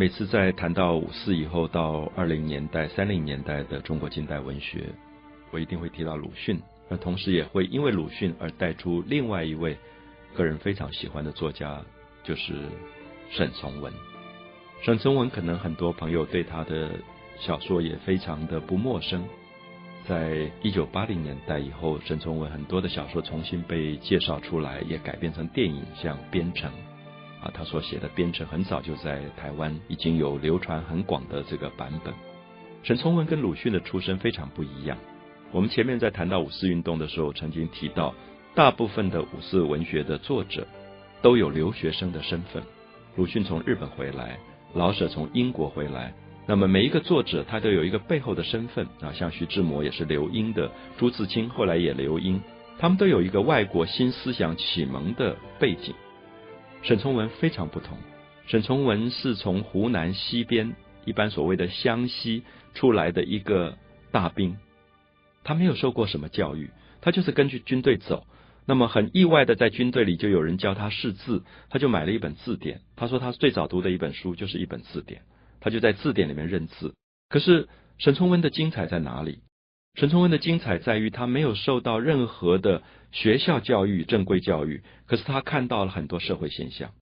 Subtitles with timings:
[0.00, 4.84] 每次在谈到五四以后到二零年代、三零年代的中国近代文学，
[5.50, 9.76] 我一定会提到鲁迅，而同时也会因为鲁迅而带出另外一位
[10.36, 11.82] 个人非常喜欢的作家，
[12.22, 12.54] 就是
[13.28, 13.92] 沈从文。
[14.84, 16.92] 沈从文可能很多朋友对他的
[17.40, 19.24] 小说也非常的不陌生。
[20.06, 26.70] 在一九八零年代以后，沈从文很多的小说重新被介绍出来，也改编成电影，像《边城》
[27.42, 32.12] 啊，他所写的《边城》很早就在台湾已经有流传很广的这个版本。
[32.82, 34.96] 沈从文跟鲁迅的出身非常不一样。
[35.50, 38.14] 我们前面在谈到五四运动的时候，曾经提到，
[38.54, 40.66] 大部分的五四文学的作者
[41.22, 42.62] 都有留学生的身份。
[43.16, 44.38] 鲁迅从日本回来，
[44.74, 46.12] 老舍从英国回来。
[46.46, 52.40] 那么每一个作者他都有一个背后的身份啊，像徐志摩也是留英的，朱自清后来也留英，
[52.78, 55.94] 他们都有一个外国新思想启蒙的背景。
[56.88, 57.98] 沈从文非常不同，
[58.46, 60.74] 沈从文是从湖南西边
[61.04, 63.76] 一般所谓的湘西出来的一个
[64.10, 64.56] 大兵，
[65.44, 66.70] 他没有受过什么教育，
[67.02, 68.26] 他就是根据军队走。
[68.64, 72.80] 那么很意外的，在军队里就有人教他识字，他就买了一本字典。
[72.96, 75.20] 他说他最早读的一本书就是一本字典。
[75.60, 76.94] 他就在字典里面认字。
[77.28, 79.40] 可是沈从文的精彩在哪里？
[79.98, 86.92] 陈从文的精彩在于他没有受到任何的学校教育、正规教育，可是他看到了很多社会现象。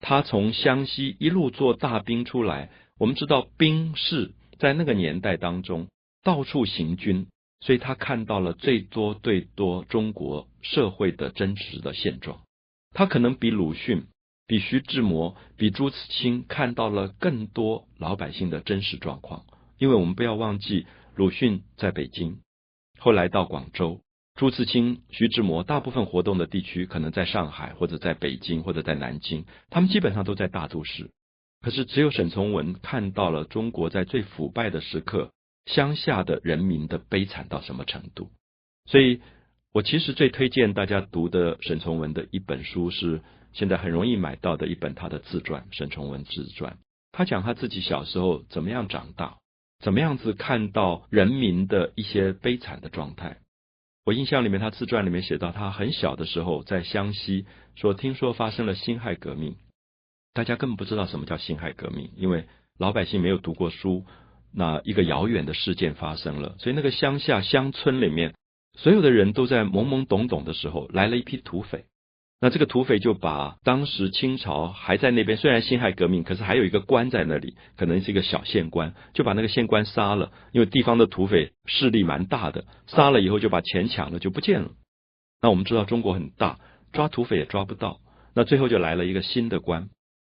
[0.00, 5.86] 他从湘西一路做大兵出来，我们知道兵士在那个年代当中
[6.24, 7.28] 到处行军，
[7.60, 12.40] 所以他看到了最多最多中国社会的真实的现状。
[12.94, 14.06] 他可能比鲁迅。
[14.46, 19.46] 比徐志摩、比朱自清看到了更多老百姓的真实状况，
[19.78, 22.40] 因为我们不要忘记，鲁迅在北京，
[22.98, 24.00] 后来到广州；
[24.34, 31.10] 朱自清、徐志摩大部分活动的地区可能在上海或者在北京或者在南京，他们基本上都在大都市。
[31.60, 35.30] 可是只有沈从文看到了中国在最腐败的时刻，
[35.66, 38.30] 乡下的人民的悲惨到什么程度。
[38.86, 39.20] 所以
[39.72, 43.22] 我其实最推荐大家读的沈从文的一本书是。
[43.52, 46.72] 现在很容易买到的一本他的自传《沈从文自传》，
[47.12, 49.36] 他讲他自己小时候怎么样长大，
[49.84, 53.36] 怎么样子看到人民的一些悲惨的状态。
[54.06, 59.56] 我印象里面，他自传里面写到，他很小的时候在湘西，说听说发生了辛亥革命，
[60.32, 62.46] 大家根本不知道什么叫辛亥革命，因为
[62.78, 64.06] 老百姓没有读过书，
[64.54, 68.34] 那一个遥远的事件发生了，所以那个乡下乡村里面，
[68.78, 71.84] 所有的人都在懵懵懂懂的时候，来了一批土匪。
[72.44, 80.30] 那这个土匪就把当时清朝还在那边，虽然辛亥革命，可是还有一个官在那里，可能是一个小县官，就把那个县官杀了。
[80.52, 84.72] 因为地方的土匪势力蛮大的，杀了以后就把钱抢了，就不见了。
[85.40, 86.58] 那我们知道中国很大，
[86.92, 88.00] 抓土匪也抓不到。
[88.34, 89.88] 那最后就来了一个新的官，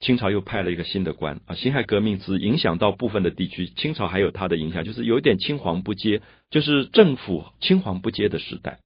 [0.00, 1.54] 清朝又派了一个新的官啊。
[1.54, 8.78] 辛亥革命只影响到部分的地区，清朝还有它的影响，就是有点青黄不接，就是政府青黄不接的时代。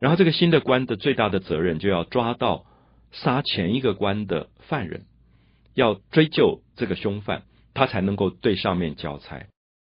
[0.00, 2.66] 然后这个新的官的最大的责任就要抓到
[3.10, 5.06] 杀前一个官的犯人，
[5.74, 7.42] 要追究这个凶犯，
[7.74, 9.46] 他才能够对上面交差。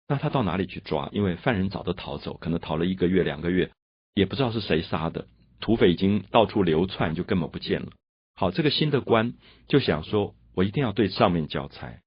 [0.08, 1.10] 那他到哪里去抓？
[1.12, 3.72] 因为犯人早都逃走，可能逃了一个月、两个月，
[4.14, 5.28] 也不知道是谁杀的。
[5.60, 7.88] 土匪已经到处流窜，就根本不见了。
[8.36, 9.34] 好，这个新的官
[9.68, 12.00] 就想说，我一定要对上面交差。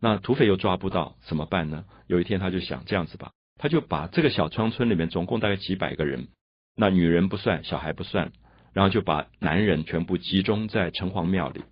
[0.00, 1.84] 那土匪又抓不到，怎么办呢？
[2.08, 6.28] 有一天他就想这样子吧，他就把这个小庄村里面总共大概几百个人。
[6.76, 8.32] 那女人不算，小孩不算，
[8.72, 11.62] 然后就把男人全部集中在城隍庙里，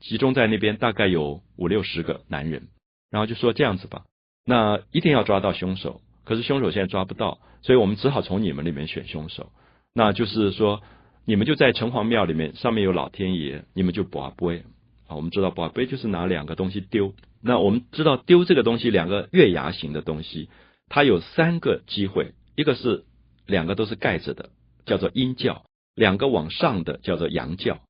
[0.00, 2.68] 集中在那边，大概有五六十个男人，
[3.10, 4.04] 然后就说这样子吧，
[4.46, 9.52] 那一定要抓到凶手，可是凶手现在抓不到，所以我们只好从你们里面选凶手，
[9.92, 10.80] 那就是说
[11.26, 14.64] 你们就在城隍庙里面，上面有老天爷，你们就把杯
[15.06, 17.12] 啊，我们知道把杯就是拿两个东西丢，
[17.42, 20.48] 那我们知道丢这个东西，两个月牙形的东西，
[20.88, 23.04] 它有三个机会，一个是。
[23.50, 24.48] 两个都是盖着的，
[24.86, 27.80] 叫做阴教；两个往上的叫做阳教。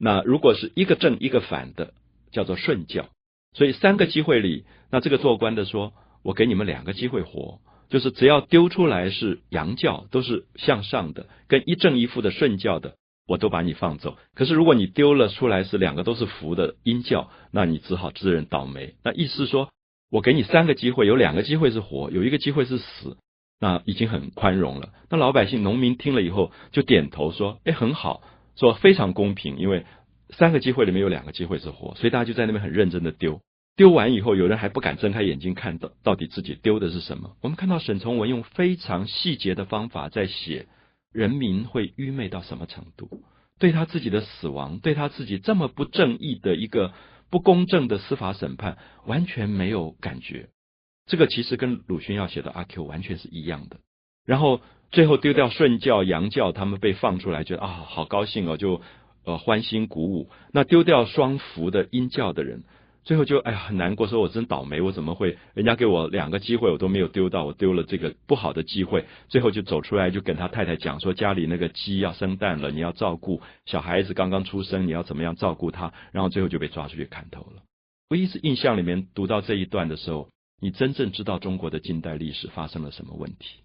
[0.00, 1.92] 那如果是一个正一个反的，
[2.32, 3.08] 叫做顺教。
[3.52, 5.92] 所以三个机会里，那这个做官的说
[6.24, 12.94] ：“我给你们两个机会活，就是只要丢出来是阳教，都是向上的，跟一正一负的顺教的，
[13.26, 14.16] 我都把你放走。
[14.34, 18.94] 可是如果你丢了出来是两个都是福的阴教，那你只好自认倒霉。
[19.02, 19.68] 那意思说，
[20.10, 23.16] 我给你三个机会，有两个机会是活，有一个机会是死。”
[23.60, 24.88] 那已经很宽容了。
[25.10, 28.22] 那老百姓、农民听了以后就点头说：“哎，很好，
[28.56, 29.58] 说非常公平。
[29.58, 29.84] 因为
[30.30, 33.40] 三个机会里面有两个机会是活，所以大家就在那边很认真的丢。
[33.76, 37.36] 丢完以后，有人还不敢睁开眼睛看到到底自己丢的是什么。
[37.42, 40.66] 我们看到沈从文用非常细节的方法在写
[41.12, 43.22] 人民会愚昧到什么程度，
[43.58, 46.92] 对他自己的死亡，对他自己这么不正义的一个
[47.30, 50.48] 不公正的司法审判，完全没有感觉。
[51.10, 53.78] 这个其实跟鲁迅要写的阿 Q 完全是一样的。
[54.24, 54.60] 然后
[54.92, 58.80] 最后丢掉顺教、洋教，他们被放出来，觉得啊好高兴哦，就
[59.24, 60.30] 呃欢欣鼓舞。
[60.52, 62.62] 那丢掉双福的阴教的人。
[63.02, 69.06] 最后就哎呀很难过，说我真倒霉，我怎么会人家给我两个机会，我都没有丢到，我丢了这个不好的机会。
[69.28, 75.92] 最后就走出来，就跟他太太讲说，家里那个鸡要生蛋了，你要照顾小孩子刚刚出生，你要怎么样照顾他？
[76.12, 77.62] 然后最后就被抓出去砍头了。
[78.10, 80.28] 我一直印象里面读到这一段的时候，
[80.60, 83.60] 你真正知道中国的近代历史发生了什么问题。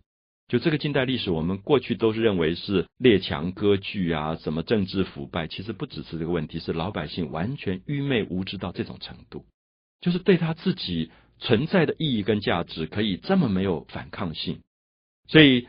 [0.47, 9.43] 就这个近代历史，我们过去都是认为是列强割据啊，什么政治腐败，其实不只是这个问题，是老百姓完全愚昧无知到这种程度，
[10.01, 11.09] 就是对他自己
[11.39, 14.59] 存在的意义跟价值可以这么没有反抗性。
[15.27, 15.67] 所以，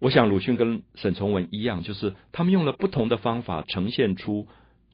[0.00, 4.48] 我想鲁迅跟沈从文一样，就是他们用了不同的方法呈现出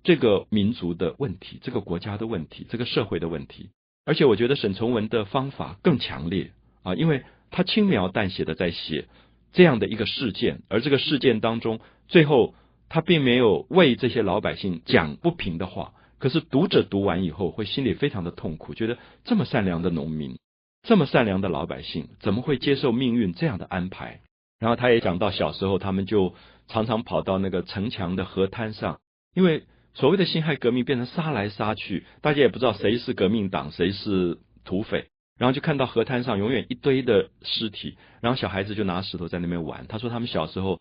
[0.05, 3.70] 这个民族的问题、这个国家的问题、这个社会的问题。
[4.04, 6.50] 而且，我觉得沈从文的方法更强烈
[6.82, 9.06] 啊，因为他轻描淡写的在写。
[9.54, 11.78] 这样的一个事件，而这个事件当中，
[12.08, 12.54] 最后
[12.88, 15.93] 他并没有为这些老百姓讲不平的话。
[16.19, 20.38] 可是读者读完以后，会心里非常的痛苦，觉得这么善良的农民，
[20.82, 24.20] 这么善良的老百姓，怎么会接受命运这样的安排？
[24.58, 26.34] 然后他也讲到小时候，他们就
[26.66, 29.00] 常常跑到那个城墙的河滩上，
[29.34, 29.64] 因为
[29.94, 35.06] 所谓的辛亥革命变成杀来杀去，大家也不知道谁是革命党，谁是土匪。
[35.39, 39.87] 然后就看到河滩上永远一堆的尸体，然后小孩子就拿石头在那边玩。
[39.89, 40.79] 他说他们小时候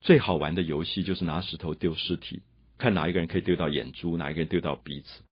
[0.00, 2.42] 最好玩的游戏就是拿石头丢尸体，
[2.78, 5.22] 看哪一个人可以丢到眼珠，哪一个人丢到鼻子。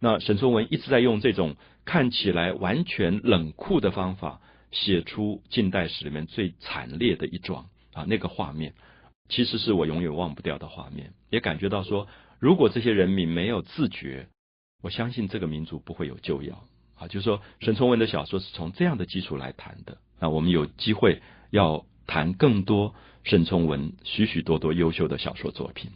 [0.00, 1.56] 那沈从文一直在用这种
[1.86, 4.40] 看起来完全冷酷的方法，
[4.70, 8.74] 写出近代史里面最惨烈的一桩啊，那个画面
[9.28, 11.14] 其实是我永远忘不掉的画面。
[11.30, 12.06] 也感觉到说，
[12.38, 14.28] 如果这些人民没有自觉，
[14.82, 16.64] 我相信这个民族不会有救药。
[16.96, 19.98] 啊，就是说，沈从文的小说是从这样的基础来谈的。
[20.18, 25.90] 那我们有机会要谈更多沈从文许许多多优秀的小说作品。